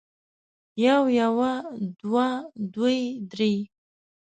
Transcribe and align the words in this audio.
يو 0.85 1.01
يوه 1.19 1.51
دوه 2.01 2.27
دوې 2.73 2.99
درې 3.31 3.53